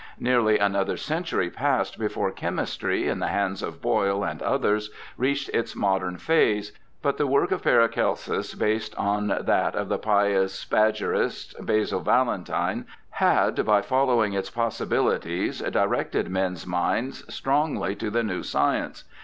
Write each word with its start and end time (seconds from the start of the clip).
Nearly 0.19 0.57
another 0.57 0.97
century 0.97 1.51
passed 1.51 1.99
before 1.99 2.31
chemistry, 2.31 3.07
in 3.07 3.19
the 3.19 3.27
hands 3.27 3.61
of 3.61 3.83
Boyle 3.83 4.25
and 4.25 4.41
others, 4.41 4.89
reached 5.15 5.49
its 5.49 5.75
modern 5.75 6.17
phase, 6.17 6.71
but 7.03 7.17
the 7.17 7.27
work 7.27 7.51
of 7.51 7.61
Paracelsus, 7.61 8.55
based 8.55 8.95
on 8.95 9.27
that 9.27 9.75
of 9.75 9.89
the' 9.89 9.99
pious 10.11 10.57
Spagyrist', 10.59 11.53
Basil 11.67 11.99
Valentine, 11.99 12.87
had 13.11 13.63
by 13.63 13.81
showing 13.81 14.33
its 14.33 14.49
possibilities 14.49 15.59
directed 15.59 16.29
men's 16.31 16.65
minds 16.65 17.23
strongly 17.31 17.93
to 17.97 18.09
the 18.09 18.23
new 18.23 18.41
science. 18.41 19.03